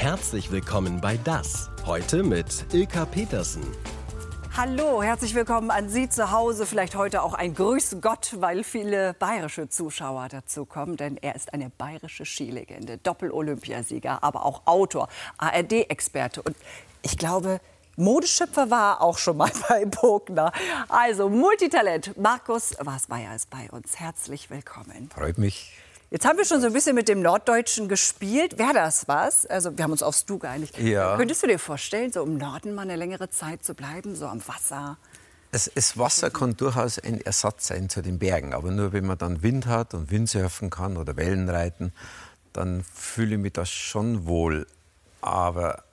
[0.00, 1.68] Herzlich willkommen bei Das.
[1.84, 3.62] Heute mit Ilka Petersen.
[4.56, 6.64] Hallo, herzlich willkommen an Sie zu Hause.
[6.64, 11.52] Vielleicht heute auch ein Grüß Gott, weil viele bayerische Zuschauer dazu kommen, denn er ist
[11.52, 16.56] eine bayerische Skilegende, Doppel-Olympiasieger, aber auch Autor, ARD-Experte und
[17.02, 17.60] ich glaube,
[17.96, 20.50] Modeschöpfer war er auch schon mal bei Bogner.
[20.88, 22.16] Also Multitalent.
[22.16, 24.00] Markus Wasmeier ist bei uns.
[24.00, 25.10] Herzlich willkommen.
[25.14, 25.74] Freut mich.
[26.12, 28.58] Jetzt haben wir schon so ein bisschen mit dem Norddeutschen gespielt.
[28.58, 29.46] Wäre das was?
[29.46, 30.76] Also wir haben uns aufs Du geeinigt.
[30.76, 31.16] Ja.
[31.16, 34.42] Könntest du dir vorstellen, so im Norden mal eine längere Zeit zu bleiben, so am
[34.48, 34.98] Wasser?
[35.52, 38.54] Das, das Wasser kann durchaus ein Ersatz sein zu den Bergen.
[38.54, 41.92] Aber nur wenn man dann Wind hat und Windsurfen kann oder Wellenreiten,
[42.52, 44.66] dann fühle ich mich da schon wohl.
[45.20, 45.84] Aber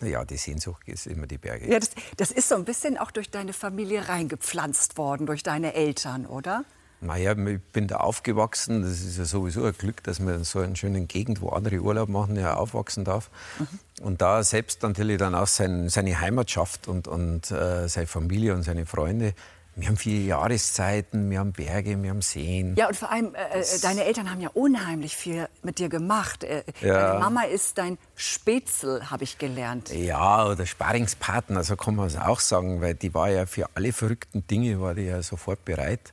[0.00, 1.70] ja, die Sehnsucht ist immer die Berge.
[1.70, 5.74] Ja, das, das ist so ein bisschen auch durch deine Familie reingepflanzt worden, durch deine
[5.74, 6.64] Eltern, oder?
[7.02, 8.82] Naja, ich bin da aufgewachsen.
[8.82, 11.80] Das ist ja sowieso ein Glück, dass man in so einer schönen Gegend, wo andere
[11.80, 13.30] Urlaub machen, ja aufwachsen darf.
[13.58, 14.04] Mhm.
[14.04, 18.54] Und da selbst natürlich dann auch sein, seine Heimat schafft und, und äh, seine Familie
[18.54, 19.34] und seine Freunde.
[19.76, 22.74] Wir haben vier Jahreszeiten, wir haben Berge, wir haben Seen.
[22.76, 26.44] Ja, und vor allem, äh, äh deine Eltern haben ja unheimlich viel mit dir gemacht.
[26.44, 27.12] Äh, Ja.
[27.12, 29.90] Deine Mama ist dein Spätzl, habe ich gelernt.
[29.90, 33.92] Ja, oder Sparingspartner, so kann man es auch sagen, weil die war ja für alle
[33.92, 36.12] verrückten Dinge war die ja sofort bereit.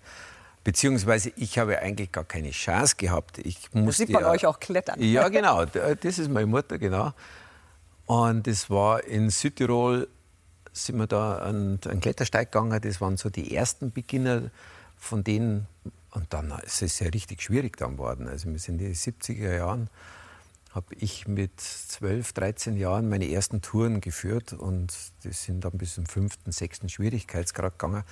[0.68, 3.38] Beziehungsweise ich habe eigentlich gar keine Chance gehabt.
[3.38, 5.02] Ich Das musste sieht man ja, euch auch klettern.
[5.02, 5.64] Ja, genau.
[5.64, 7.14] d- Das ist meine Mutter, genau.
[8.06, 10.10] Und das war in Südtirol,
[10.74, 12.82] sind wir da an einen Klettersteig gegangen.
[12.82, 14.52] Das waren so die ersten Beginner
[14.98, 15.68] von denen.
[16.12, 18.28] Und dann ist es ja richtig schwierig dann geworden.
[18.28, 19.90] Also wir sind in den 70er Jahren,
[20.72, 24.52] habe ich mit 12, 13 Jahren meine ersten Touren geführt.
[24.52, 28.04] Und die sind dann bis zum fünften, sechsten Schwierigkeitsgrad gegangen.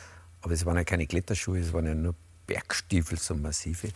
[0.41, 2.15] Aber es waren ja keine Kletterschuhe, es waren ja nur
[2.45, 3.89] Bergstiefel, so massive.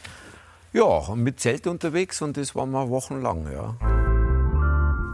[0.71, 3.75] Ja, und mit Zelt unterwegs und das waren wir wochenlang, ja.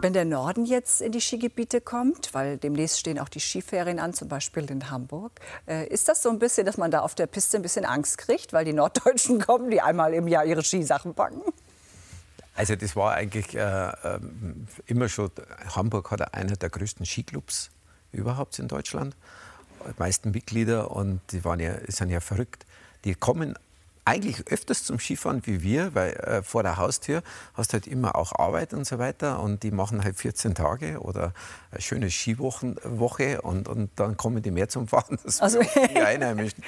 [0.02, 4.13] Wenn der Norden jetzt in die Skigebiete kommt, weil demnächst stehen auch die Skiferien an,
[4.13, 7.25] zum Beispiel in Hamburg, äh, ist das so ein bisschen, dass man da auf der
[7.25, 11.16] Piste ein bisschen Angst kriegt, weil die Norddeutschen kommen, die einmal im Jahr ihre Skisachen
[11.16, 11.41] packen?
[12.56, 15.31] Also das war eigentlich äh, ähm, immer schon,
[15.75, 17.72] Hamburg hat einer der größten Skiclubs
[18.12, 19.16] überhaupt in Deutschland.
[19.88, 22.66] Die meisten Mitglieder und die waren ja, sind ja verrückt.
[23.05, 23.57] Die kommen
[24.07, 27.23] eigentlich öfters zum Skifahren wie wir, weil äh, vor der Haustür
[27.55, 31.33] hast halt immer auch Arbeit und so weiter und die machen halt 14 Tage oder
[31.71, 35.59] eine schöne Skiwoche und, und dann kommen die mehr zum Fahren, Also- also,
[35.91, 36.63] die Einheimischen.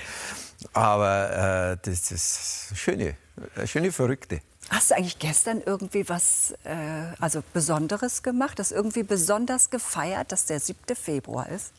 [0.73, 3.15] Aber äh, das ist schöne,
[3.55, 4.41] äh, schöne Verrückte.
[4.69, 6.75] Hast du eigentlich gestern irgendwie was äh,
[7.19, 10.79] also Besonderes gemacht, das irgendwie besonders gefeiert, dass der 7.
[10.95, 11.71] Februar ist?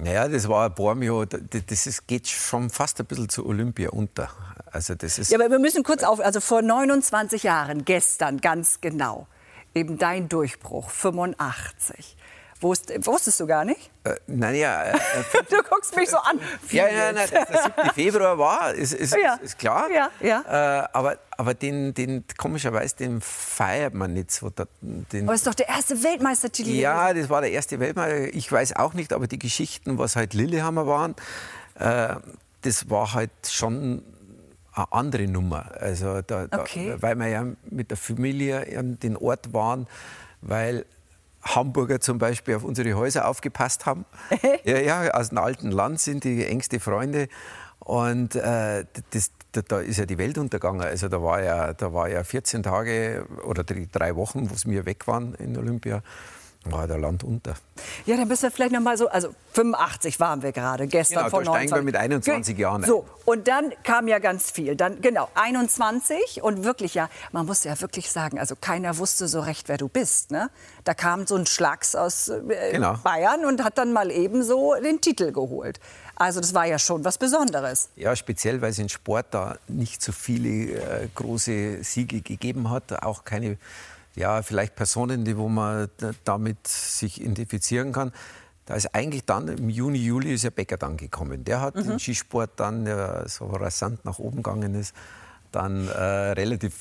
[0.00, 4.30] Naja, das war ein Bormio, das ist, geht schon fast ein bisschen zu Olympia unter.
[4.70, 8.80] Also das ist, Ja, aber wir müssen kurz auf, also vor 29 Jahren, gestern ganz
[8.80, 9.26] genau,
[9.74, 12.16] eben dein Durchbruch, 85.
[12.60, 13.90] Wusst, wusstest du gar nicht?
[14.04, 14.98] äh, naja, äh,
[15.50, 16.40] Du guckst mich so an.
[16.70, 17.46] Ja, ja, nein, dass der
[17.84, 17.90] 7.
[17.94, 19.34] Februar war, ist, ist, Ja.
[19.34, 19.88] ist klar.
[19.90, 20.82] Ja, ja.
[20.82, 24.50] Äh, aber aber den, den, komischerweise, den feiert man nicht so.
[24.80, 26.70] Den, Aber es ist doch der erste Weltmeistertitel.
[26.70, 28.34] Ja, das war der erste Weltmeister.
[28.34, 31.14] Ich weiß auch nicht, aber die Geschichten, was halt Lillehammer waren,
[31.78, 32.16] äh,
[32.62, 34.02] das war halt schon
[34.74, 35.70] eine andere Nummer.
[35.78, 36.88] Also da, Okay.
[36.90, 39.86] da, weil wir ja mit der Familie an den Ort waren,
[40.40, 40.86] weil
[41.42, 44.04] Hamburger zum Beispiel auf unsere Häuser aufgepasst haben.
[44.64, 47.28] ja, ja, aus dem alten Land sind die engste Freunde.
[47.80, 50.82] Und äh, das, da, da ist ja die Welt untergegangen.
[50.82, 54.84] Also da war ja, da war ja 14 Tage oder die drei Wochen, wo wir
[54.84, 56.02] weg waren in Olympia,
[56.64, 57.54] war der Land unter.
[58.04, 61.30] Ja, dann müssen wir vielleicht noch mal so, also 85 waren wir gerade, gestern Genau,
[61.30, 61.84] vor da steigen wir 29.
[61.84, 62.88] mit 21 Jahren ein.
[62.88, 64.76] So, und dann kam ja ganz viel.
[64.76, 69.40] Dann, genau, 21 und wirklich ja, man muss ja wirklich sagen, also keiner wusste so
[69.40, 70.30] recht, wer du bist.
[70.30, 70.50] Ne?
[70.84, 72.94] Da kam so ein Schlags aus äh, Genau.
[73.02, 75.80] Bayern und hat dann mal eben so den Titel geholt.
[76.16, 77.90] Also das war ja schon was Besonderes.
[77.96, 83.02] Ja, speziell, weil es in Sport da nicht so viele äh, große Siege gegeben hat,
[83.04, 83.56] auch keine,
[84.18, 85.88] ja, vielleicht Personen, die, wo man
[86.24, 88.12] damit sich identifizieren kann.
[88.66, 91.44] Da ist eigentlich dann im Juni, Juli ist ja Becker dann gekommen.
[91.44, 94.94] Der hat den Skisport dann, der so rasant nach oben gegangen ist,
[95.52, 96.74] dann äh, relativ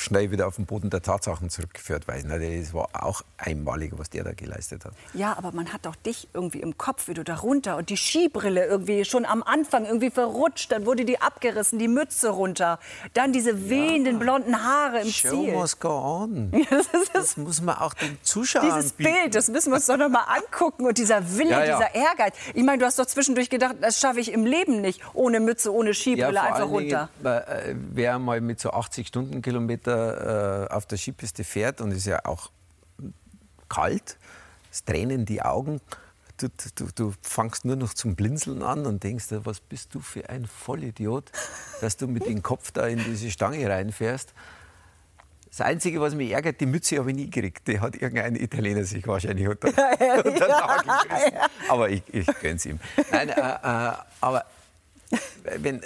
[0.00, 4.08] schnell wieder auf den Boden der Tatsachen zurückgeführt, weil na, das war auch einmalig, was
[4.08, 4.92] der da geleistet hat.
[5.12, 7.96] Ja, aber man hat doch dich irgendwie im Kopf, wie du da runter und die
[7.96, 12.78] Skibrille irgendwie schon am Anfang irgendwie verrutscht, dann wurde die abgerissen, die Mütze runter,
[13.12, 15.52] dann diese wehenden blonden Haare im Show Ziel.
[15.52, 16.52] must go on.
[17.12, 19.12] Das muss man auch den Zuschauern Dieses bieten.
[19.12, 20.86] Bild, das müssen wir uns doch noch mal angucken.
[20.86, 21.76] Und dieser Wille, Ja, ja.
[21.76, 22.34] dieser Ehrgeiz.
[22.54, 25.00] Ich meine, du hast doch zwischendurch gedacht, das schaffe ich im Leben nicht.
[25.14, 27.08] Ohne Mütze, ohne Skibrille, einfach runter.
[27.20, 27.74] Dingen, äh,
[28.08, 32.50] wer mal mit so 80 Stundenkilometer äh, auf der Skipiste fährt und ist ja auch
[33.68, 34.16] kalt,
[34.72, 35.82] es tränen die Augen.
[36.38, 40.30] Du, du, du fangst nur noch zum Blinzeln an und denkst, was bist du für
[40.30, 41.30] ein Vollidiot,
[41.82, 44.32] dass du mit dem Kopf da in diese Stange reinfährst.
[45.50, 47.68] Das Einzige, was mich ärgert, die Mütze habe ich nie gekriegt.
[47.68, 51.38] Die hat irgendein Italiener sich wahrscheinlich unter, unter den Nagel gerissen.
[51.68, 52.78] Aber ich, ich gönn's ihm.
[53.10, 54.44] Nein, äh, äh, aber
[55.58, 55.82] wenn,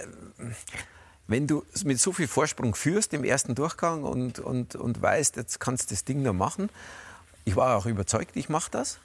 [1.27, 5.61] wenn du mit so viel Vorsprung führst im ersten Durchgang und, und, und weißt, jetzt
[5.61, 6.69] kannst du das Ding noch machen.
[7.45, 8.99] Ich war auch überzeugt, ich mache das.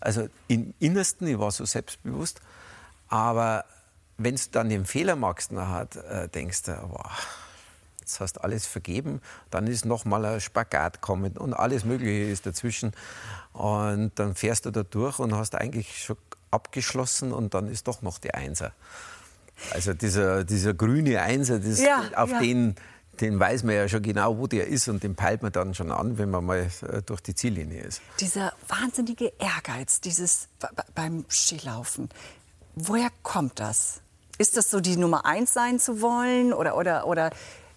[0.00, 2.40] Also im Innersten, ich war so selbstbewusst.
[3.08, 3.64] Aber
[4.18, 7.10] wenn du dann den Fehler machst, nachher, äh, denkst du, wow,
[8.00, 9.20] jetzt hast du alles vergeben,
[9.50, 12.92] dann ist noch mal ein Spagat kommen und alles Mögliche ist dazwischen.
[13.52, 16.16] Und dann fährst du da durch und hast eigentlich schon
[16.50, 18.72] abgeschlossen und dann ist doch noch die Einser.
[19.72, 22.40] Also dieser, dieser grüne Einser, das, ja, auf ja.
[22.40, 22.74] den
[23.20, 25.90] den weiß man ja schon genau, wo der ist und den peilt man dann schon
[25.90, 28.00] an, wenn man mal äh, durch die Ziellinie ist.
[28.20, 30.48] Dieser wahnsinnige Ehrgeiz, dieses
[30.94, 32.08] beim Skilaufen,
[32.74, 34.00] woher kommt das?
[34.38, 37.30] Ist das so die Nummer eins sein zu wollen oder, oder, oder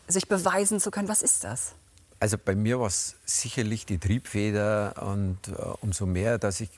[0.07, 1.07] sich beweisen zu können?
[1.07, 1.73] Was ist das?
[2.19, 5.51] Also bei mir war es sicherlich die Triebfeder und äh,
[5.81, 6.71] umso mehr, dass ich,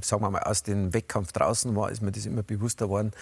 [0.00, 3.12] sagen wir mal, aus dem Wettkampf draußen war, ist mir das immer bewusster geworden,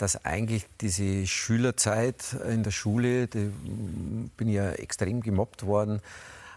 [0.00, 6.00] dass eigentlich diese Schülerzeit in der Schule, die mm, bin ja extrem gemobbt worden,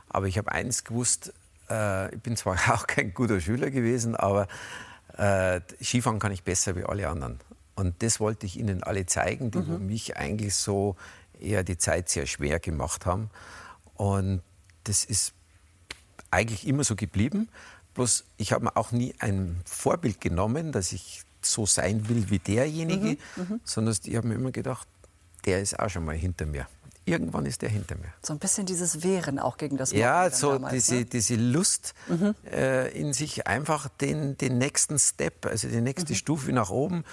[0.07, 1.33] aber ich habe eins gewusst,
[1.69, 4.47] äh, ich bin zwar auch kein guter Schüler gewesen, aber
[5.17, 7.39] äh, Skifahren kann ich besser wie alle anderen.
[7.75, 9.87] Und das wollte ich Ihnen alle zeigen, die mhm.
[9.87, 10.95] mich eigentlich so
[11.39, 13.29] eher die Zeit sehr schwer gemacht haben.
[13.95, 14.41] Und
[14.85, 15.33] das ist
[16.31, 17.49] eigentlich immer so geblieben.
[17.93, 22.39] Bloß ich habe mir auch nie ein Vorbild genommen, dass ich so sein will wie
[22.39, 23.59] derjenige, mhm, mhm.
[23.63, 24.87] sondern ich habe mir immer gedacht,
[25.45, 26.67] der ist auch schon mal hinter mir.
[27.05, 28.13] Irgendwann ist der hinter mir.
[28.21, 31.05] So ein bisschen dieses Wehren auch gegen das Morden Ja, so damals, diese, ne?
[31.05, 32.33] diese Lust mhm.
[32.49, 36.17] äh, in sich einfach den, den nächsten Step, also die nächste mhm.
[36.17, 37.03] Stufe nach oben,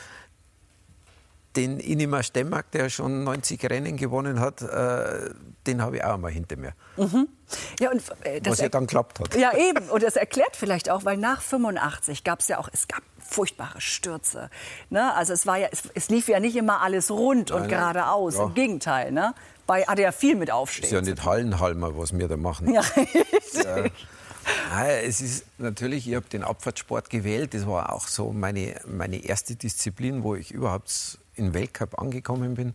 [1.56, 5.30] den Inima Stemmark, der schon 90 Rennen gewonnen hat, äh,
[5.66, 6.74] den habe ich auch mal hinter mir.
[6.96, 7.28] Mhm.
[7.80, 9.34] Ja, und, äh, Was ja dann klappt hat.
[9.34, 9.88] Ja, eben.
[9.88, 13.80] Und das erklärt vielleicht auch, weil nach 85 gab es ja auch, es gab furchtbare
[13.80, 14.50] Stürze.
[14.90, 15.14] Ne?
[15.14, 18.36] Also es, war ja, es, es, lief ja nicht immer alles rund und geradeaus.
[18.36, 18.44] Ja.
[18.44, 19.12] Im Gegenteil.
[19.12, 19.34] Ne?
[19.66, 20.84] Bei hatte ja viel mit Aufstehen.
[20.84, 22.72] Ist ja nicht Hallenhalmer, was wir da machen.
[22.72, 22.82] Ja,
[23.54, 24.86] ja.
[24.86, 27.54] es ist natürlich, ich habe den Abfahrtsport gewählt.
[27.54, 32.74] Das war auch so meine, meine erste Disziplin, wo ich überhaupt in Weltcup angekommen bin.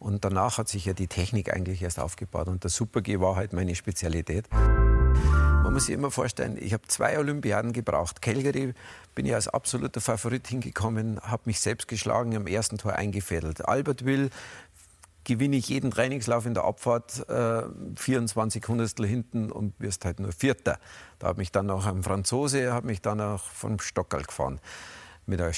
[0.00, 2.48] Und danach hat sich ja die Technik eigentlich erst aufgebaut.
[2.48, 4.48] Und der Super-G war halt meine Spezialität.
[5.62, 8.20] Man muss sich immer vorstellen, ich habe zwei Olympiaden gebraucht.
[8.20, 8.74] Calgary
[9.14, 13.66] bin ich als absoluter Favorit hingekommen, habe mich selbst geschlagen, am ersten Tor eingefädelt.
[13.66, 14.30] Albertville
[15.24, 17.62] gewinne ich jeden Trainingslauf in der Abfahrt äh,
[17.96, 20.78] 24 Hundertstel hinten und wirst halt nur Vierter.
[21.18, 24.60] Da hat mich dann noch ein Franzose, hat mich dann auch vom Stockerl gefahren
[25.26, 25.52] mit einer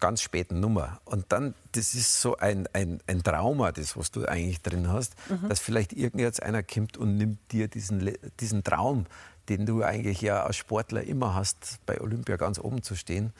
[0.00, 1.00] ganz späten Nummer.
[1.04, 5.14] Und dann, das ist so ein, ein, ein Trauma, das, was du eigentlich drin hast,
[5.28, 5.48] mhm.
[5.48, 9.06] dass vielleicht irgend einer kommt und nimmt dir diesen, diesen Traum,
[9.48, 13.32] den du eigentlich ja als Sportler immer hast, bei Olympia ganz oben zu stehen.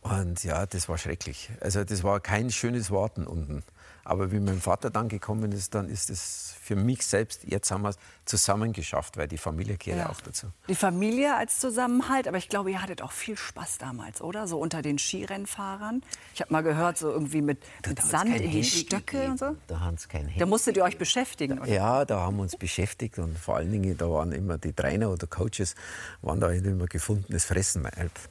[0.00, 1.50] Und ja, das war schrecklich.
[1.60, 3.62] Also das war kein schönes Warten unten.
[4.04, 7.82] Aber wie mein Vater dann gekommen ist, dann ist es für mich selbst, jetzt haben
[7.82, 10.10] wir es zusammen geschafft, weil die Familie gehört ja.
[10.10, 10.46] auch dazu.
[10.68, 14.46] Die Familie als Zusammenhalt, aber ich glaube, ihr hattet auch viel Spaß damals, oder?
[14.46, 16.02] So unter den Skirennfahrern.
[16.34, 19.56] Ich habe mal gehört, so irgendwie mit, mit Sand in die Stöcke und so.
[19.66, 21.68] Da, haben's kein Handy da musstet ihr euch beschäftigen, oder?
[21.68, 25.10] Ja, da haben wir uns beschäftigt und vor allen Dingen, da waren immer die Trainer
[25.10, 25.74] oder Coaches,
[26.22, 27.82] waren da immer gefundenes Fressen.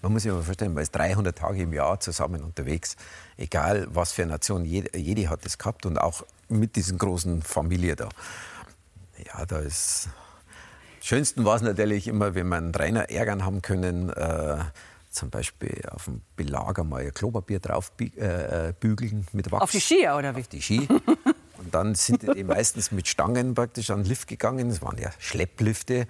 [0.02, 2.96] Man muss sich mal vorstellen, man ist 300 Tage im Jahr zusammen unterwegs
[3.42, 7.42] egal was für eine Nation, jede, jede hat das gehabt und auch mit diesen großen
[7.42, 8.10] Familie da.
[9.26, 10.10] Ja, da ist.
[11.02, 14.58] Schönsten war es natürlich immer, wenn wir einen Trainer ärgern haben können, äh,
[15.10, 19.64] zum Beispiel auf dem Belager mal ein Klopapier drauf äh, äh, bügeln mit Wachs.
[19.64, 20.42] Auf die Skier oder wie?
[20.42, 20.88] Auf die Ski.
[21.58, 24.70] Und dann sind die meistens mit Stangen praktisch an den Lift gegangen.
[24.70, 26.08] Das waren ja Schlepplifte.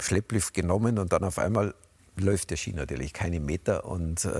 [0.00, 1.74] Schlepplift genommen und dann auf einmal
[2.16, 4.30] läuft der Ski natürlich keine Meter und äh,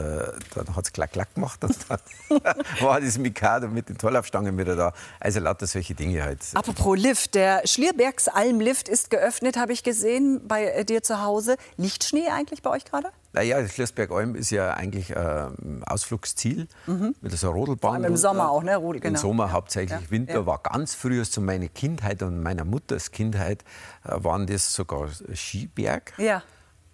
[0.55, 1.99] dann hat es klack, klack gemacht und dann
[2.81, 4.93] war das Mikado mit den Torlaufstangen wieder da.
[5.21, 6.41] Also lauter solche Dinge halt.
[6.55, 11.57] Apropos Lift, der Schlierbergs Almlift ist geöffnet, habe ich gesehen, bei äh, dir zu Hause.
[11.77, 13.09] Liegt Schnee eigentlich bei euch gerade?
[13.33, 17.17] Naja, Schliersberg-Alm ist ja eigentlich ein äh, Ausflugsziel mhm.
[17.21, 18.03] mit so einer Rodelbahn.
[18.03, 18.77] Vor im Sommer auch, ne?
[18.77, 19.19] Rodel, genau.
[19.19, 20.01] Im Sommer hauptsächlich.
[20.01, 20.11] Ja.
[20.11, 20.47] Winter ja.
[20.47, 23.65] war ganz früher zu meiner Kindheit und meiner Mutters Kindheit
[24.05, 26.13] äh, waren das sogar Skiberg.
[26.17, 26.45] Ja.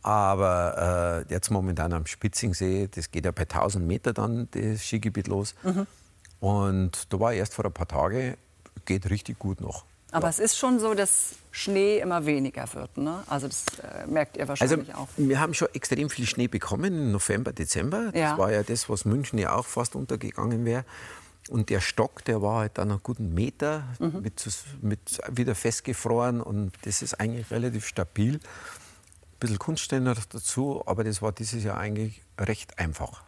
[0.02, 5.28] Aber äh, jetzt momentan am Spitzingsee, das geht ja bei 1000 Meter dann das Skigebiet
[5.28, 5.54] los.
[5.62, 5.86] Mhm.
[6.40, 8.36] Und da war erst vor ein paar Tagen,
[8.86, 9.84] geht richtig gut noch.
[10.12, 10.30] Aber ja.
[10.30, 12.96] es ist schon so, dass Schnee immer weniger wird.
[12.96, 13.22] Ne?
[13.28, 15.08] Also das äh, merkt ihr wahrscheinlich also, auch.
[15.16, 18.10] Wir haben schon extrem viel Schnee bekommen im November, Dezember.
[18.14, 18.30] Ja.
[18.30, 20.84] Das war ja das, was München ja auch fast untergegangen wäre.
[21.48, 24.20] Und der Stock, der war halt dann einen guten Meter mhm.
[24.22, 24.44] mit,
[24.82, 28.40] mit, wieder festgefroren und das ist eigentlich relativ stabil.
[29.40, 33.22] Ein bisschen Kunststeiner dazu, aber das war dieses Jahr eigentlich recht einfach.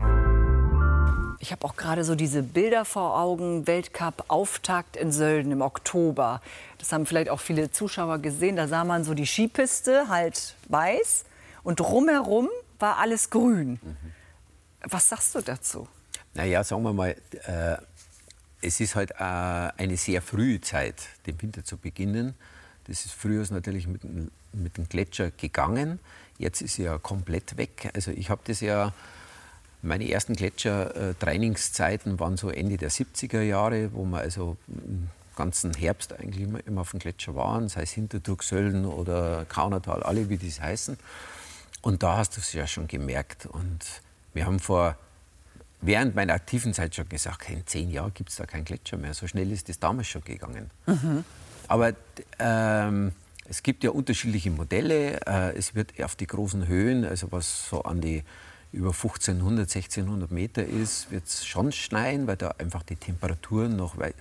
[1.39, 6.43] Ich habe auch gerade so diese Bilder vor Augen, Weltcup-Auftakt in Sölden im Oktober.
[6.77, 8.57] Das haben vielleicht auch viele Zuschauer gesehen.
[8.57, 11.25] Da sah man so die Skipiste halt weiß
[11.63, 13.81] und drumherum war alles grün.
[13.83, 13.97] Mhm.
[14.83, 15.89] Was sagst du dazu?
[16.35, 17.17] Naja, sagen wir mal,
[17.47, 17.77] äh,
[18.61, 22.35] es ist halt äh, eine sehr frühe Zeit, den Winter zu beginnen.
[22.93, 24.03] Das ist früher natürlich mit,
[24.53, 25.99] mit dem Gletscher gegangen.
[26.37, 27.91] Jetzt ist ja komplett weg.
[27.95, 28.93] Also ich habe das ja
[29.81, 36.13] meine ersten Gletscher-Trainingszeiten waren so Ende der 70er Jahre, wo wir also im ganzen Herbst
[36.13, 40.37] eigentlich immer, immer auf dem Gletscher waren, sei es Hinterturk, Sölden oder Kaunertal, alle wie
[40.37, 40.99] die heißen.
[41.81, 43.47] Und da hast du es ja schon gemerkt.
[43.47, 44.03] Und
[44.35, 44.99] wir haben vor,
[45.81, 49.15] während meiner aktiven Zeit schon gesagt, in zehn Jahren gibt es da keinen Gletscher mehr.
[49.15, 50.71] So schnell ist das damals schon gegangen.
[50.87, 51.25] Mhm.
[51.73, 51.95] Aber
[52.39, 53.13] ähm,
[53.49, 55.23] es gibt ja unterschiedliche Modelle.
[55.27, 58.25] Äh, es wird auf die großen Höhen, also was so an die
[58.73, 63.97] über 1500, 1600 Meter ist, wird es schon schneien, weil da einfach die Temperaturen noch
[63.97, 64.17] weit,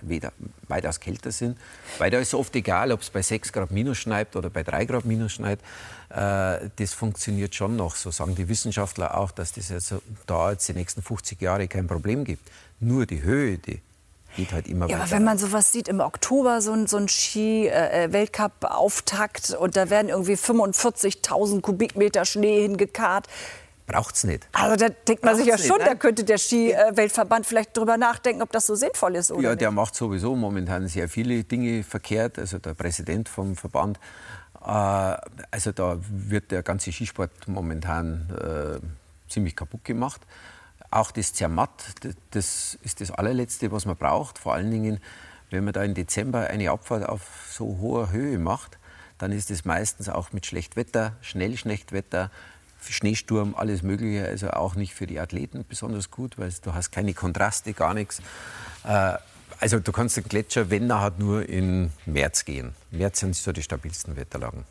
[0.66, 1.58] weitaus kälter sind.
[1.98, 4.86] Weil da ist oft egal, ob es bei 6 Grad minus schneit oder bei 3
[4.86, 5.60] Grad minus schneit.
[6.08, 7.96] Äh, das funktioniert schon noch.
[7.96, 9.94] So sagen die Wissenschaftler auch, dass das jetzt
[10.26, 12.50] da jetzt die nächsten 50 Jahre kein Problem gibt.
[12.80, 13.82] Nur die Höhe, die
[14.36, 15.04] geht halt immer ja, weiter.
[15.04, 19.90] Aber wenn man sowas sieht, im Oktober so ein, so ein Ski-Weltcup-Auftakt äh, und da
[19.90, 23.26] werden irgendwie 45.000 Kubikmeter Schnee hingekarrt,
[23.86, 24.48] braucht es nicht.
[24.52, 27.96] Also da denkt man Braucht's sich ja schon, nicht, da könnte der Ski-Weltverband vielleicht drüber
[27.96, 29.30] nachdenken, ob das so sinnvoll ist.
[29.30, 29.76] Oder ja, der nicht?
[29.76, 32.38] macht sowieso momentan sehr viele Dinge verkehrt.
[32.38, 33.98] Also der Präsident vom Verband.
[34.64, 35.16] Äh,
[35.50, 40.20] also da wird der ganze Skisport momentan äh, ziemlich kaputt gemacht.
[40.92, 41.84] Auch das Zermatt,
[42.32, 44.38] das ist das allerletzte, was man braucht.
[44.38, 45.00] Vor allen Dingen,
[45.48, 48.78] wenn man da im Dezember eine Abfahrt auf so hoher Höhe macht,
[49.16, 52.30] dann ist es meistens auch mit Schlechtwetter, schnell Schlechtwetter,
[52.86, 54.26] Schneesturm, alles Mögliche.
[54.26, 58.20] Also auch nicht für die Athleten besonders gut, weil du hast keine Kontraste, gar nichts.
[59.62, 62.74] Also du kannst den Gletscher, wenn er hat, nur im März gehen.
[62.90, 64.64] März sind so die stabilsten Wetterlagen.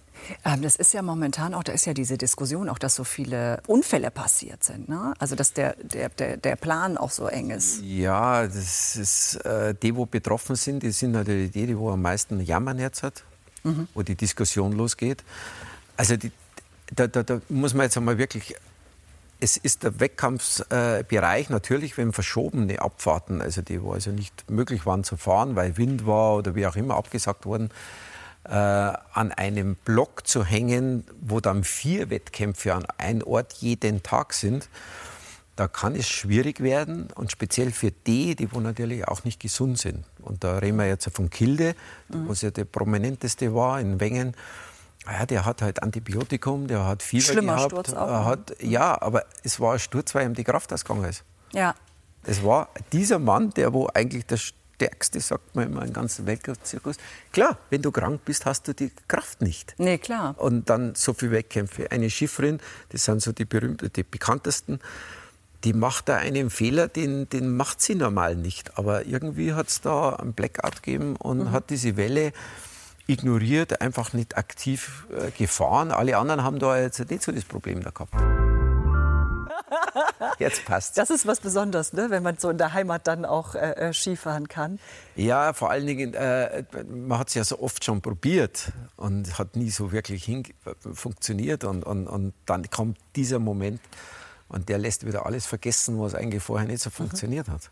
[0.44, 3.62] Ähm, das ist ja momentan auch, da ist ja diese Diskussion auch, dass so viele
[3.68, 4.90] Unfälle passiert sind.
[4.90, 5.14] Ne?
[5.18, 7.82] Also dass der, der, der, der Plan auch so eng ist.
[7.82, 12.02] Ja, das ist, äh, die, wo betroffen sind, die sind natürlich die, die wo am
[12.02, 13.24] meisten Jammern jetzt hat,
[13.64, 13.88] mhm.
[13.94, 15.24] wo die Diskussion losgeht.
[15.96, 16.34] Also die,
[16.94, 18.56] da, da, da muss man jetzt einmal wirklich
[19.42, 25.04] es ist der Wettkampfbereich natürlich, wenn verschobene Abfahrten, also die, wo also nicht möglich waren
[25.04, 27.70] zu fahren, weil Wind war oder wie auch immer abgesagt wurden,
[28.44, 34.34] äh, an einem Block zu hängen, wo dann vier Wettkämpfe an einem Ort jeden Tag
[34.34, 34.70] sind,
[35.56, 39.78] da kann es schwierig werden und speziell für die, die wo natürlich auch nicht gesund
[39.80, 40.06] sind.
[40.22, 41.76] Und da reden wir jetzt von Kilde,
[42.10, 42.28] mhm.
[42.28, 44.36] wo es ja der prominenteste war in Wengen.
[45.06, 47.72] Ah ja, der hat halt Antibiotikum, der hat Fieber Schlimmer gehabt.
[47.72, 48.08] Sturz auch.
[48.08, 48.26] Ne?
[48.26, 51.24] Hat, ja, aber es war ein Sturz, weil ihm die Kraft ausgegangen ist.
[51.54, 51.74] Ja.
[52.24, 56.98] Das war dieser Mann, der wo eigentlich der stärkste, sagt man immer, im ganzen Weltcup-Zirkus.
[57.32, 59.76] Klar, wenn du krank bist, hast du die Kraft nicht.
[59.78, 60.36] Nee, klar.
[60.38, 61.92] Und dann so viele Wettkämpfe.
[61.92, 64.80] Eine Schifferin, das sind so die, berühmten, die bekanntesten,
[65.64, 68.78] die macht da einen Fehler, den, den macht sie normal nicht.
[68.78, 71.52] Aber irgendwie hat es da einen Blackout gegeben und mhm.
[71.52, 72.34] hat diese Welle
[73.12, 75.92] ignoriert, einfach nicht aktiv äh, gefahren.
[75.92, 78.14] Alle anderen haben da jetzt nicht so das Problem da gehabt.
[80.40, 80.98] Jetzt passt.
[80.98, 82.10] Das ist was Besonderes, ne?
[82.10, 84.80] wenn man so in der Heimat dann auch äh, äh Skifahren kann.
[85.16, 89.56] Ja, vor allen Dingen, äh, man hat es ja so oft schon probiert und hat
[89.56, 90.30] nie so wirklich
[90.94, 91.64] funktioniert.
[91.64, 93.82] Und, und, und dann kommt dieser Moment
[94.50, 96.94] und der lässt wieder alles vergessen, was eigentlich vorher nicht so mhm.
[96.94, 97.70] funktioniert hat.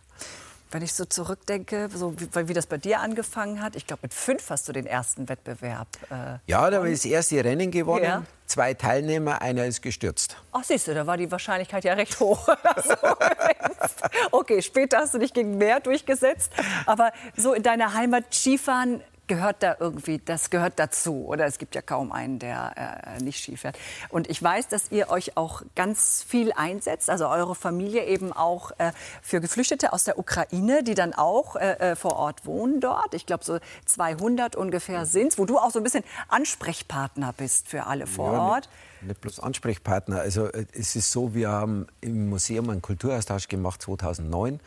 [0.72, 4.14] Wenn ich so zurückdenke, so wie, wie das bei dir angefangen hat, ich glaube, mit
[4.14, 5.88] fünf hast du den ersten Wettbewerb.
[6.12, 8.04] Äh, ja, da habe ich das erste Rennen gewonnen.
[8.04, 8.24] Ja.
[8.46, 10.38] Zwei Teilnehmer, einer ist gestürzt.
[10.52, 12.48] Ach, siehst du, da war die Wahrscheinlichkeit ja recht hoch.
[14.32, 16.52] okay, später hast du dich gegen mehr durchgesetzt.
[16.86, 21.26] Aber so in deiner Heimat Skifahren, gehört da irgendwie, das gehört dazu.
[21.26, 23.78] Oder es gibt ja kaum einen, der äh, nicht Ski fährt.
[24.10, 28.72] Und ich weiß, dass ihr euch auch ganz viel einsetzt, also eure Familie eben auch
[28.80, 33.14] äh, für Geflüchtete aus der Ukraine, die dann auch äh, äh vor Ort wohnen dort.
[33.14, 37.70] Ich glaube, so 200 ungefähr sind es, wo du auch so ein bisschen Ansprechpartner bist
[37.70, 38.70] für alle vor ja, Ort.
[39.02, 40.20] Nicht, nicht bloß Ansprechpartner.
[40.20, 44.60] Also äh, es ist so, wir haben im Museum einen Kulturaustausch gemacht 2009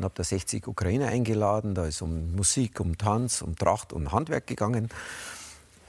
[0.00, 1.74] und habe da 60 Ukrainer eingeladen.
[1.74, 4.88] Da ist um Musik, um Tanz, um Tracht und Handwerk gegangen.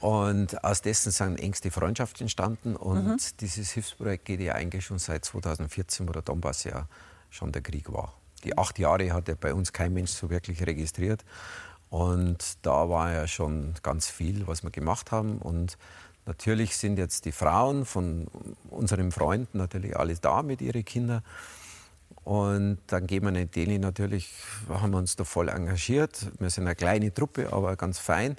[0.00, 2.76] Und aus dessen sind engste Freundschaften entstanden.
[2.76, 3.16] Und mhm.
[3.40, 6.88] dieses Hilfsprojekt geht ja eigentlich schon seit 2014, wo der Donbass ja
[7.30, 8.12] schon der Krieg war.
[8.44, 11.24] Die acht Jahre hat ja bei uns kein Mensch so wirklich registriert.
[11.88, 15.38] Und da war ja schon ganz viel, was wir gemacht haben.
[15.38, 15.78] Und
[16.26, 18.26] natürlich sind jetzt die Frauen von
[18.68, 21.22] unseren Freunden natürlich alle da mit ihren Kindern.
[22.24, 24.32] Und dann gehen wir in Delhi natürlich,
[24.68, 26.26] haben wir uns da voll engagiert.
[26.38, 28.36] Wir sind eine kleine Truppe, aber ganz fein.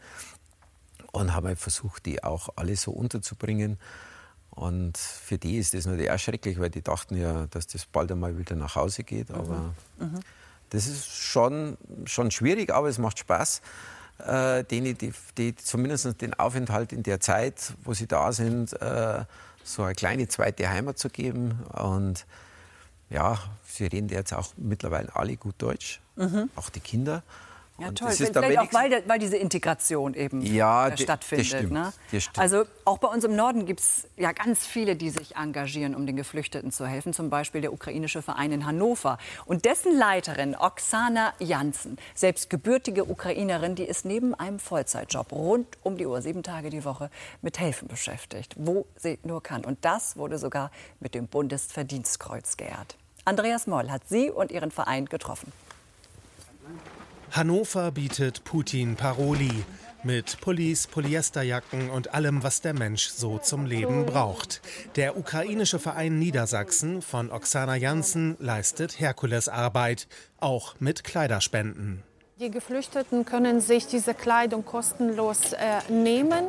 [1.12, 3.78] Und haben halt versucht, die auch alle so unterzubringen.
[4.50, 8.12] Und für die ist das natürlich auch schrecklich, weil die dachten ja, dass das bald
[8.12, 9.32] einmal wieder nach Hause geht.
[9.32, 10.06] Aber mhm.
[10.06, 10.20] Mhm.
[10.70, 13.62] das ist schon, schon schwierig, aber es macht Spaß,
[14.20, 19.26] äh, denen, die, die zumindest den Aufenthalt in der Zeit, wo sie da sind, äh,
[19.64, 21.60] so eine kleine zweite Heimat zu geben.
[21.74, 22.26] Und
[23.14, 26.50] ja, sie reden jetzt auch mittlerweile alle gut Deutsch, mhm.
[26.56, 27.24] auch die Kinder.
[27.80, 28.12] Ja, und toll.
[28.12, 31.52] Vielleicht auch, weil, weil, diese Integration eben ja, äh, stattfindet.
[31.52, 31.94] Das stimmt, ne?
[32.12, 32.40] das stimmt.
[32.40, 36.06] Also auch bei uns im Norden gibt es ja ganz viele, die sich engagieren, um
[36.06, 37.14] den Geflüchteten zu helfen.
[37.14, 39.18] Zum Beispiel der ukrainische Verein in Hannover.
[39.46, 45.98] Und dessen Leiterin Oksana Janssen, selbst gebürtige Ukrainerin, die ist neben einem Vollzeitjob rund um
[45.98, 47.10] die Uhr, sieben Tage die Woche,
[47.42, 49.66] mit Helfen beschäftigt, wo sie nur kann.
[49.66, 52.98] Und das wurde sogar mit dem Bundesverdienstkreuz geehrt.
[53.26, 55.52] Andreas Moll hat sie und ihren Verein getroffen.
[57.32, 59.64] Hannover bietet Putin Paroli
[60.04, 64.62] mit Pullis, Polyesterjacken und allem, was der Mensch so zum Leben braucht.
[64.96, 70.08] Der ukrainische Verein Niedersachsen von Oksana Janssen leistet Herkulesarbeit,
[70.40, 72.04] auch mit Kleiderspenden.
[72.40, 76.46] Die Geflüchteten können sich diese Kleidung kostenlos äh, nehmen.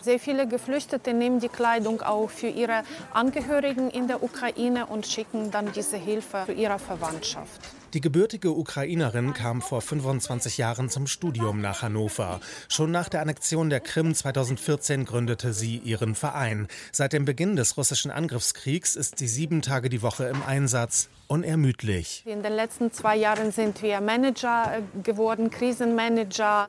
[0.00, 5.50] Sehr viele Geflüchtete nehmen die Kleidung auch für ihre Angehörigen in der Ukraine und schicken
[5.50, 7.60] dann diese Hilfe für ihre Verwandtschaft.
[7.94, 12.38] Die gebürtige Ukrainerin kam vor 25 Jahren zum Studium nach Hannover.
[12.68, 16.68] Schon nach der Annexion der Krim 2014 gründete sie ihren Verein.
[16.92, 22.24] Seit dem Beginn des russischen Angriffskriegs ist sie sieben Tage die Woche im Einsatz, unermüdlich.
[22.26, 26.68] In den letzten zwei Jahren sind wir Manager äh, geworden, Krisenmanager.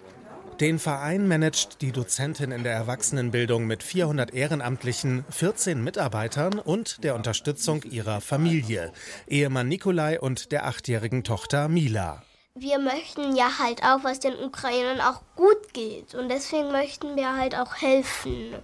[0.60, 7.16] Den Verein managt die Dozentin in der Erwachsenenbildung mit 400 Ehrenamtlichen, 14 Mitarbeitern und der
[7.16, 8.92] Unterstützung ihrer Familie,
[9.26, 12.24] Ehemann Nikolai und der achtjährigen Tochter Mila.
[12.56, 16.14] Wir möchten ja halt auch, was den Ukrainern auch gut geht.
[16.14, 18.56] Und deswegen möchten wir halt auch helfen.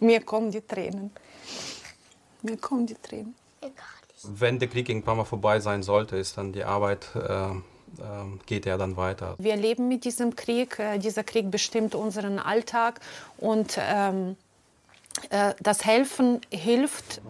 [0.00, 1.10] Mir kommen die Tränen.
[2.40, 3.34] Mir kommen die Tränen.
[4.22, 7.50] Wenn der Krieg irgendwann mal vorbei sein sollte, ist dann die Arbeit äh,
[8.46, 9.34] geht er dann weiter.
[9.38, 10.78] Wir leben mit diesem Krieg.
[10.78, 13.00] Äh, dieser Krieg bestimmt unseren Alltag
[13.38, 14.36] und ähm,
[15.30, 17.20] äh, das Helfen hilft.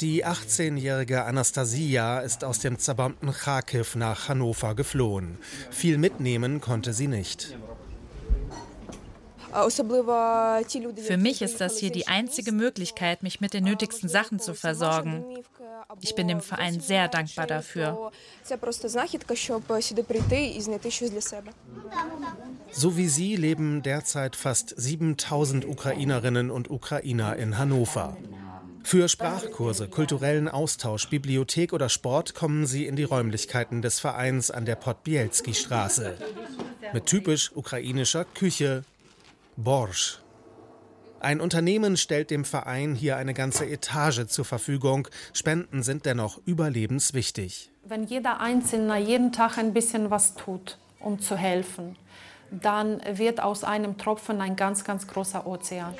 [0.00, 5.36] Die 18-jährige Anastasia ist aus dem zerbombten Kharkiv nach Hannover geflohen.
[5.70, 7.54] Viel mitnehmen konnte sie nicht.
[9.52, 15.24] Für mich ist das hier die einzige Möglichkeit, mich mit den nötigsten Sachen zu versorgen.
[16.00, 18.12] Ich bin dem Verein sehr dankbar dafür.
[22.72, 28.16] So wie Sie leben derzeit fast 7000 Ukrainerinnen und Ukrainer in Hannover.
[28.82, 34.64] Für Sprachkurse, kulturellen Austausch, Bibliothek oder Sport kommen sie in die Räumlichkeiten des Vereins an
[34.64, 36.16] der Podbielski-Straße.
[36.92, 38.84] Mit typisch ukrainischer Küche,
[39.62, 40.20] Borsch.
[41.20, 45.06] Ein Unternehmen stellt dem Verein hier eine ganze Etage zur Verfügung.
[45.34, 47.70] Spenden sind dennoch überlebenswichtig.
[47.84, 51.96] Wenn jeder Einzelne jeden Tag ein bisschen was tut, um zu helfen,
[52.50, 55.94] dann wird aus einem Tropfen ein ganz, ganz großer Ozean.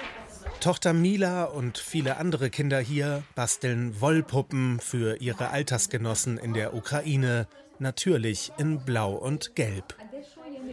[0.60, 7.46] Tochter Mila und viele andere Kinder hier basteln Wollpuppen für ihre Altersgenossen in der Ukraine,
[7.78, 9.94] natürlich in Blau und Gelb.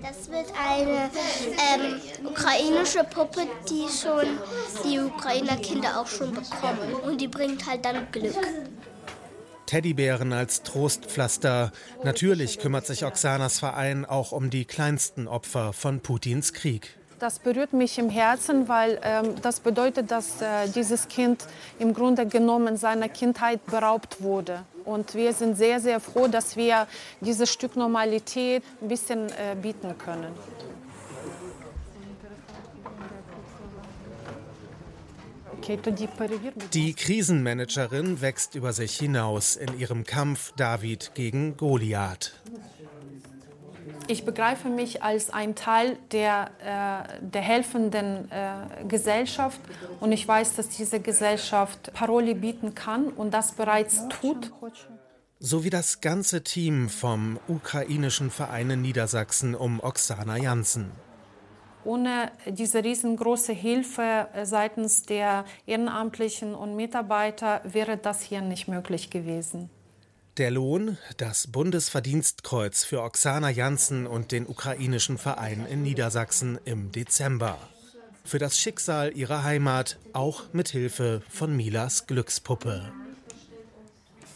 [0.01, 1.09] Das wird eine
[1.73, 4.25] ähm, ukrainische Puppe, die schon
[4.83, 6.93] die Ukrainer Kinder auch schon bekommen.
[7.03, 8.35] Und die bringt halt dann Glück.
[9.65, 11.71] Teddybären als Trostpflaster.
[12.03, 16.97] Natürlich kümmert sich Oksanas Verein auch um die kleinsten Opfer von Putins Krieg.
[17.19, 21.45] Das berührt mich im Herzen, weil ähm, das bedeutet, dass äh, dieses Kind
[21.79, 24.63] im Grunde genommen seiner Kindheit beraubt wurde.
[24.85, 26.87] Und wir sind sehr, sehr froh, dass wir
[27.19, 30.31] dieses Stück Normalität ein bisschen äh, bieten können.
[36.73, 42.33] Die Krisenmanagerin wächst über sich hinaus in ihrem Kampf David gegen Goliath.
[44.09, 49.59] Ich begreife mich als ein Teil der, äh, der helfenden äh, Gesellschaft
[49.99, 54.51] und ich weiß, dass diese Gesellschaft Paroli bieten kann und das bereits tut.
[55.39, 60.91] So wie das ganze Team vom ukrainischen Verein in Niedersachsen um Oksana Janssen.
[61.83, 69.09] Ohne diese riesengroße Hilfe äh, seitens der Ehrenamtlichen und Mitarbeiter wäre das hier nicht möglich
[69.09, 69.69] gewesen.
[70.37, 77.57] Der Lohn, das Bundesverdienstkreuz für Oksana Janssen und den ukrainischen Verein in Niedersachsen im Dezember.
[78.23, 82.93] Für das Schicksal ihrer Heimat, auch mit Hilfe von Milas Glückspuppe.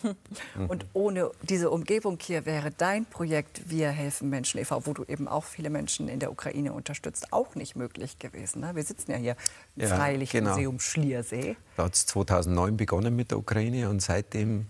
[0.68, 5.28] Und ohne diese Umgebung hier wäre dein Projekt Wir helfen Menschen e.V., wo du eben
[5.28, 8.62] auch viele Menschen in der Ukraine unterstützt, auch nicht möglich gewesen.
[8.62, 8.76] Ne?
[8.76, 9.36] Wir sitzen ja hier
[9.76, 10.80] im ja, Freilichtmuseum genau.
[10.80, 11.56] Schliersee.
[11.78, 14.68] Da hat es 2009 begonnen mit der Ukraine und seitdem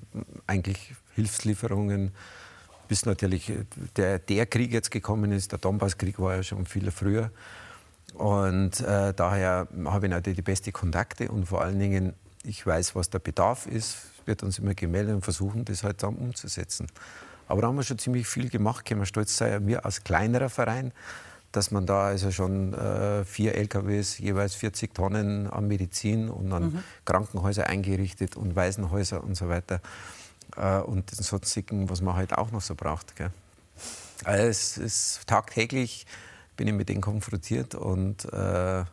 [0.48, 2.12] eigentlich Hilfslieferungen
[2.88, 3.52] bis natürlich
[3.96, 5.54] der, der Krieg jetzt gekommen ist.
[5.54, 7.32] Der Donbasskrieg war ja schon viel früher.
[8.15, 12.13] Und äh, daher habe ich natürlich die besten Kontakte und vor allen Dingen,
[12.44, 16.16] ich weiß, was der Bedarf ist wird uns immer gemeldet und versuchen, das halt dann
[16.16, 16.88] umzusetzen.
[17.48, 20.50] Aber da haben wir schon ziemlich viel gemacht, können wir stolz sein, wir als kleinerer
[20.50, 20.94] Verein,
[21.52, 26.64] dass man da also schon äh, vier LKWs, jeweils 40 Tonnen an Medizin und an
[26.64, 26.84] mhm.
[27.04, 29.82] Krankenhäuser eingerichtet und Waisenhäuser und so weiter.
[30.56, 33.18] Äh, und den sonstigen, was man halt auch noch so braucht.
[33.18, 33.32] Gell.
[34.24, 36.06] Also es ist tagtäglich
[36.62, 38.84] bin ich mit denen konfrontiert und äh,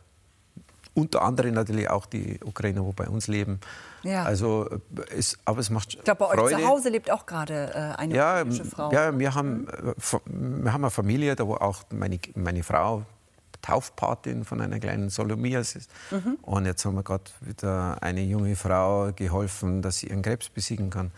[0.93, 3.59] unter anderem natürlich auch die Ukrainer, die bei uns leben.
[4.03, 4.23] Ja.
[4.23, 4.69] Also,
[5.15, 6.55] es, aber es macht Ich glaube, bei Freude.
[6.55, 8.91] euch zu Hause lebt auch gerade äh, eine ja, Frau.
[8.91, 9.93] Ja, wir haben, äh,
[10.25, 13.05] wir haben eine Familie, da wo auch meine, meine Frau
[13.61, 15.91] Taufpatin von einer kleinen Solomias ist.
[16.11, 16.37] Mhm.
[16.41, 20.89] Und jetzt haben wir gerade wieder eine junge Frau geholfen, dass sie ihren Krebs besiegen
[20.89, 21.11] kann,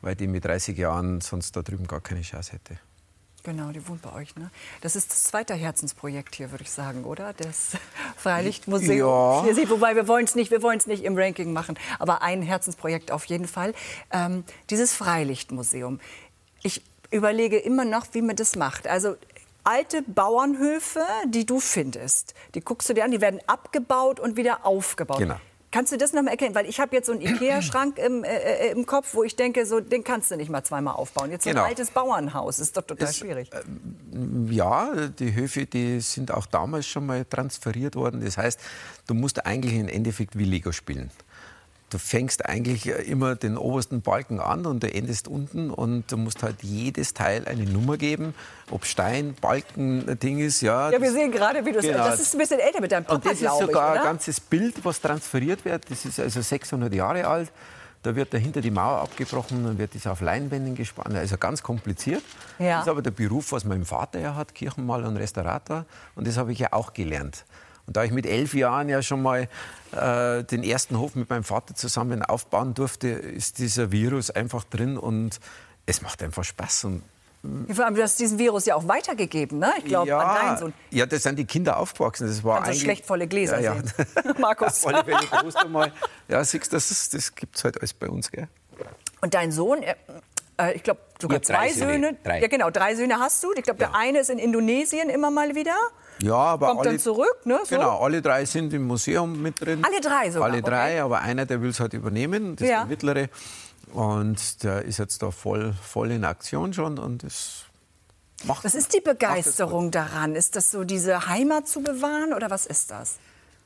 [0.00, 2.78] weil die mit 30 Jahren sonst da drüben gar keine Chance hätte.
[3.46, 4.34] Genau, die wohnt bei euch.
[4.34, 4.50] Ne?
[4.80, 7.32] Das ist das zweite Herzensprojekt hier, würde ich sagen, oder?
[7.32, 7.76] Das
[8.16, 9.46] Freilichtmuseum.
[9.46, 9.70] Ja.
[9.70, 10.50] Wobei wir wollen es nicht,
[10.88, 13.72] nicht im Ranking machen, aber ein Herzensprojekt auf jeden Fall.
[14.10, 16.00] Ähm, dieses Freilichtmuseum.
[16.64, 16.82] Ich
[17.12, 18.88] überlege immer noch, wie man das macht.
[18.88, 19.14] Also
[19.62, 24.66] alte Bauernhöfe, die du findest, die guckst du dir an, die werden abgebaut und wieder
[24.66, 25.18] aufgebaut.
[25.18, 25.36] Genau.
[25.76, 26.54] Kannst du das noch mal erklären?
[26.54, 29.66] Weil ich habe jetzt so einen Ikea-Schrank im, äh, äh, im Kopf, wo ich denke,
[29.66, 31.30] so, den kannst du nicht mal zweimal aufbauen.
[31.30, 31.64] Jetzt so genau.
[31.64, 33.50] ein altes Bauernhaus, ist doch total das, schwierig.
[33.52, 38.24] Äh, ja, die Höfe, die sind auch damals schon mal transferiert worden.
[38.24, 38.58] Das heißt,
[39.06, 41.10] du musst eigentlich im Endeffekt wie Lego spielen
[41.90, 46.42] du fängst eigentlich immer den obersten Balken an und du endest unten und du musst
[46.42, 48.34] halt jedes Teil eine Nummer geben,
[48.70, 50.62] ob Stein, Balken, Ding ist.
[50.62, 51.98] Ja, ja wir sehen gerade, wie du genau.
[51.98, 54.40] das ist ein bisschen älter mit deinem Papa, Und das ist sogar ich, ein ganzes
[54.40, 55.90] Bild, was transferiert wird.
[55.90, 57.52] Das ist also 600 Jahre alt.
[58.02, 61.16] Da wird dahinter die Mauer abgebrochen, dann wird das auf Leinwänden gespannt.
[61.16, 62.22] Also ganz kompliziert.
[62.58, 62.76] Ja.
[62.76, 65.84] Das ist aber der Beruf, was mein Vater ja hat, Kirchenmaler und Restaurator.
[66.14, 67.44] Und das habe ich ja auch gelernt.
[67.86, 69.48] Und da ich mit elf Jahren ja schon mal
[69.92, 74.96] äh, den ersten Hof mit meinem Vater zusammen aufbauen durfte, ist dieser Virus einfach drin
[74.96, 75.38] und
[75.86, 76.84] es macht einfach Spaß.
[76.84, 77.02] Und
[77.72, 79.72] vor allem, du hast diesen Virus ja auch weitergegeben, ne?
[79.78, 80.72] Ich glaube, ja, an deinen Sohn.
[80.90, 82.26] Ja, das sind die Kinder aufgewachsen.
[82.26, 83.82] Das war also schlecht volle Gläser ja, ja.
[84.38, 84.84] Markus.
[84.84, 85.92] Auf alle Fälle mal.
[86.28, 88.48] Ja, siehst das, das gibt es halt alles bei uns, gell?
[89.20, 91.92] Und dein Sohn, äh, ich glaube, sogar zwei Söhne.
[91.92, 92.16] Söhne.
[92.24, 92.40] Drei.
[92.40, 93.52] Ja, genau, drei Söhne hast du.
[93.54, 93.88] Ich glaube, ja.
[93.88, 95.76] der eine ist in Indonesien immer mal wieder.
[96.18, 97.58] Ja, aber Kommt alle, dann zurück, ne?
[97.64, 97.76] So?
[97.76, 99.84] Genau, alle drei sind im Museum mit drin.
[99.84, 100.48] Alle drei sogar?
[100.48, 101.00] Alle drei, okay.
[101.00, 102.74] aber einer, der will es halt übernehmen, das ja.
[102.74, 103.28] ist der mittlere.
[103.92, 107.64] Und der ist jetzt da voll, voll in Aktion schon und das
[108.44, 110.34] macht Was ist die Begeisterung daran?
[110.34, 113.16] Ist das so, diese Heimat zu bewahren oder was ist das?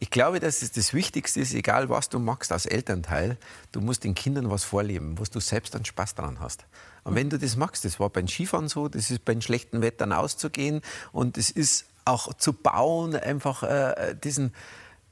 [0.03, 3.37] Ich glaube, dass es das Wichtigste ist, egal was du machst als Elternteil,
[3.73, 6.65] du musst den Kindern was vorleben, was du selbst dann Spaß daran hast.
[7.05, 10.19] Und wenn du das magst, das war beim Skifahren so, das ist beim schlechten Wetter
[10.19, 10.81] auszugehen
[11.13, 14.55] und es ist auch zu bauen, einfach äh, diesen,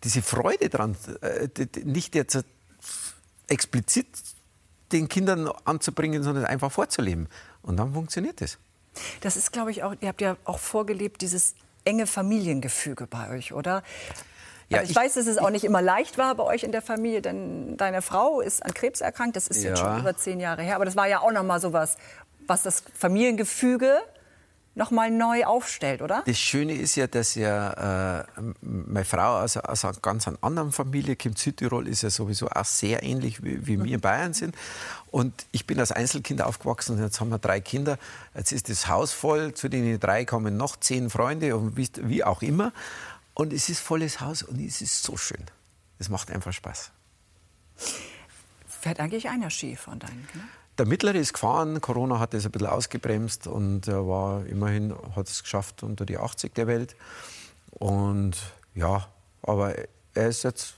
[0.04, 1.48] diese Freude dran, äh,
[1.84, 2.44] nicht jetzt
[3.48, 4.06] explizit
[4.92, 7.28] den Kindern anzubringen, sondern einfach vorzuleben.
[7.62, 8.58] Und dann funktioniert das.
[9.20, 13.52] Das ist, glaube ich, auch, ihr habt ja auch vorgelebt, dieses enge Familiengefüge bei euch,
[13.52, 13.82] oder?
[14.68, 16.72] Ja, also ich, ich, weiß, dass es auch nicht immer leicht war bei euch in
[16.72, 19.36] der Familie, denn deine Frau ist an Krebs erkrankt.
[19.36, 19.70] Das ist ja.
[19.70, 20.76] jetzt schon über zehn Jahre her.
[20.76, 21.96] Aber das war ja auch noch mal so was,
[22.46, 23.98] was das Familiengefüge
[24.78, 26.22] noch mal neu aufstellt, oder?
[26.24, 28.24] Das Schöne ist ja, dass ja äh,
[28.60, 31.36] meine Frau aus, aus einer ganz anderen Familie kommt.
[31.36, 34.56] Südtirol ist ja sowieso auch sehr ähnlich wie, wie wir in Bayern sind.
[35.10, 37.98] Und ich bin als Einzelkind aufgewachsen und jetzt haben wir drei Kinder.
[38.34, 42.22] Jetzt ist das Haus voll, zu den drei kommen noch zehn Freunde und wie, wie
[42.22, 42.72] auch immer.
[43.34, 45.44] Und es ist volles Haus und es ist so schön.
[45.98, 46.92] Es macht einfach Spaß.
[48.68, 50.48] Fährt eigentlich einer Ski von deinen Kindern?
[50.78, 55.28] Der Mittlere ist gefahren, Corona hat das ein bisschen ausgebremst und er war immerhin, hat
[55.28, 56.94] es geschafft unter die 80 der Welt.
[57.72, 58.36] Und
[58.74, 59.08] ja,
[59.42, 59.74] aber
[60.14, 60.74] er ist jetzt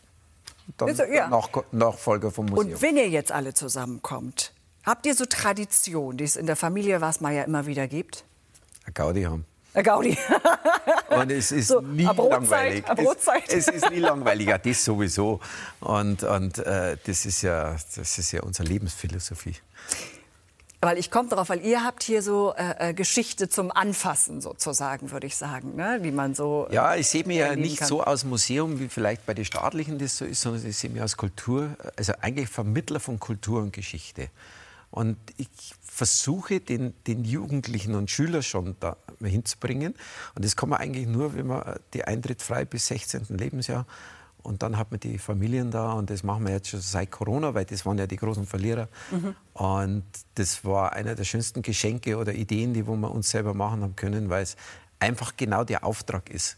[0.78, 1.28] er, ja.
[1.28, 2.72] Nach, Nachfolger vom Museum.
[2.72, 4.52] Und wenn ihr jetzt alle zusammenkommt,
[4.84, 8.24] Habt ihr so Tradition, die es in der Familie was mal ja immer wieder gibt?
[8.84, 9.44] Eine Gaudi haben.
[9.74, 10.16] Gaudi.
[11.11, 12.85] Und es ist so, nie Brotzeit, langweilig.
[13.48, 15.40] Es, es, ist nie langweilig, ja, das sowieso.
[15.80, 19.56] Und, und äh, das, ist ja, das ist ja unsere Lebensphilosophie.
[20.83, 25.11] Weil ich komme darauf, weil ihr habt hier so äh, äh, Geschichte zum Anfassen sozusagen,
[25.11, 25.98] würde ich sagen, ne?
[26.00, 26.68] wie man so.
[26.70, 27.88] Äh, ja, ich sehe mich ja nicht kann.
[27.88, 31.02] so aus Museum, wie vielleicht bei den staatlichen das so ist, sondern ich sehe mich
[31.02, 34.30] als Kultur, also eigentlich Vermittler von Kultur und Geschichte.
[34.90, 35.48] Und ich
[35.92, 39.94] versuche, den, den Jugendlichen und Schülern schon da hinzubringen.
[40.35, 43.26] Und das kann man eigentlich nur, wenn man die Eintritt frei bis 16.
[43.37, 43.87] Lebensjahr
[44.42, 47.55] und dann hat man die Familien da und das machen wir jetzt schon seit Corona,
[47.55, 48.88] weil das waren ja die großen Verlierer.
[49.11, 49.35] Mhm.
[49.53, 50.05] Und
[50.37, 54.31] das war einer der schönsten Geschenke oder Ideen, die wir uns selber machen haben können,
[54.31, 54.57] weil es
[55.00, 56.57] einfach genau der Auftrag ist.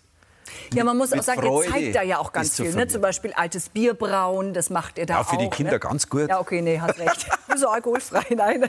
[0.75, 2.75] Ja, man muss auch sagen, Freude ihr zeigt da ja auch ganz viel.
[2.75, 2.87] Ne?
[2.89, 5.19] Zum Beispiel altes Bier brauen, das macht ihr da auch.
[5.19, 5.81] Ja, für die Kinder ne?
[5.81, 6.29] ganz gut.
[6.29, 7.27] Ja, okay, nee, hast recht.
[7.49, 8.35] Wieso alkoholfrei?
[8.35, 8.61] Nein.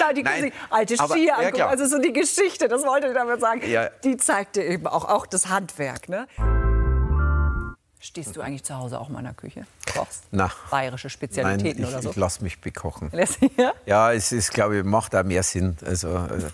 [0.00, 3.62] Nein, die Nein, alte Ski, ja, also so die Geschichte, das wollte ich damit sagen.
[3.68, 3.88] Ja.
[4.02, 6.08] Die zeigt ihr eben auch, auch das Handwerk.
[6.08, 6.26] Ne?
[8.04, 9.66] Stehst du eigentlich zu Hause auch mal in der Küche?
[9.90, 10.24] Kochst?
[10.30, 10.50] Na.
[10.70, 12.10] Bayerische Spezialitäten Nein, ich, oder so?
[12.10, 13.10] ich lasse mich bekochen.
[13.56, 13.72] Ja?
[13.86, 15.78] ja, es ist, glaube ich, macht auch mehr Sinn.
[15.82, 16.48] Also, also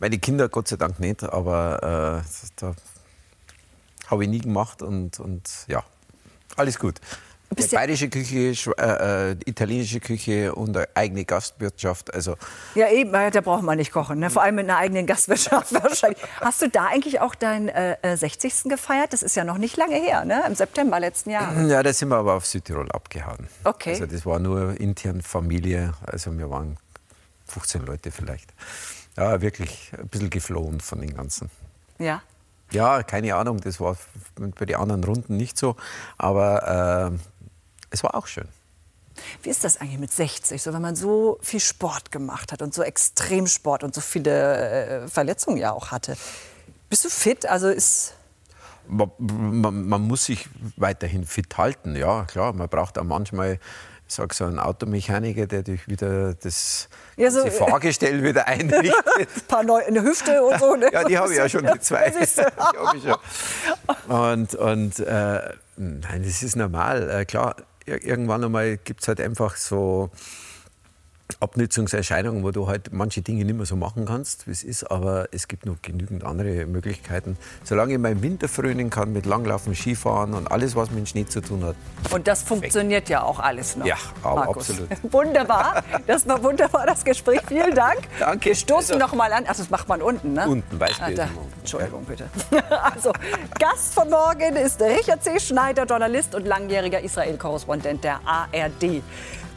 [0.00, 2.74] meine Kinder Gott sei Dank nicht, aber äh, da
[4.06, 5.82] habe ich nie gemacht und, und ja,
[6.56, 7.00] alles gut.
[7.00, 7.16] Ja
[7.54, 12.12] bayerische Küche, äh, äh, italienische Küche und eine eigene Gastwirtschaft.
[12.12, 12.36] Also
[12.74, 14.18] ja, eben, da braucht man nicht kochen.
[14.18, 14.30] Ne?
[14.30, 16.20] Vor allem mit einer eigenen Gastwirtschaft wahrscheinlich.
[16.40, 18.66] Hast du da eigentlich auch deinen äh, 60.
[18.66, 19.12] Äh, gefeiert?
[19.12, 20.42] Das ist ja noch nicht lange her, ne?
[20.46, 21.56] im September letzten Jahres.
[21.76, 23.48] Ja, da sind wir aber auf Südtirol abgehauen.
[23.64, 23.90] Okay.
[23.90, 25.94] Also das war nur intern Familie.
[26.06, 26.78] Also wir waren
[27.48, 28.52] 15 Leute vielleicht.
[29.16, 31.50] Ja, wirklich ein bisschen geflohen von den ganzen.
[31.98, 32.22] Ja.
[32.72, 33.96] Ja, keine Ahnung, das war
[34.36, 35.76] bei den anderen Runden nicht so.
[36.18, 37.18] Aber äh,
[37.90, 38.48] es war auch schön.
[39.42, 42.74] Wie ist das eigentlich mit 60, so wenn man so viel Sport gemacht hat und
[42.74, 46.16] so Extremsport und so viele äh, Verletzungen ja auch hatte?
[46.90, 47.46] Bist du fit?
[47.46, 48.14] Also ist
[48.88, 52.52] man, man, man, muss sich weiterhin fit halten, ja klar.
[52.52, 53.58] Man braucht auch manchmal,
[54.06, 58.94] sag so, einen Automechaniker, der dich wieder das ja, so, Fahrgestell wieder einrichtet.
[59.18, 60.76] Ein paar neue, eine Hüfte und so.
[60.76, 60.90] Ne?
[60.92, 62.12] ja, die habe ich ja schon, die zwei.
[64.08, 65.40] und und äh,
[65.76, 67.10] nein, das ist normal.
[67.10, 70.10] Äh, klar, irgendwann einmal gibt es halt einfach so
[71.40, 75.28] Abnützungserscheinungen, wo du halt manche Dinge nicht mehr so machen kannst, wie es ist, aber
[75.32, 77.36] es gibt noch genügend andere Möglichkeiten.
[77.64, 81.40] Solange ich meinen Winter frönen kann mit Langlaufen, Skifahren und alles, was mit Schnee zu
[81.40, 81.76] tun hat.
[82.12, 83.86] Und das funktioniert ja auch alles noch.
[83.86, 84.70] Ja, Markus.
[84.70, 84.88] absolut.
[85.12, 85.82] Wunderbar.
[86.06, 87.40] Das war wunderbar, das Gespräch.
[87.46, 87.98] Vielen Dank.
[88.18, 88.46] Danke.
[88.46, 89.44] Wir stoßen also, noch mal an.
[89.46, 90.48] Ach, das macht man unten, ne?
[90.48, 91.24] Unten, Weißbier.
[91.24, 91.28] Ah,
[91.60, 92.28] Entschuldigung, bitte.
[92.96, 93.12] Also,
[93.58, 95.38] Gast von morgen ist Richard C.
[95.40, 99.02] Schneider, Journalist und langjähriger Israel-Korrespondent der ARD.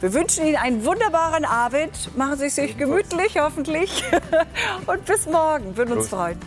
[0.00, 2.16] Wir wünschen Ihnen einen wunderbaren Abend.
[2.16, 4.02] Machen Sie sich gemütlich, hoffentlich.
[4.86, 5.76] Und bis morgen.
[5.76, 6.38] Würden uns freuen.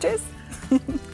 [0.00, 0.22] Tschüss.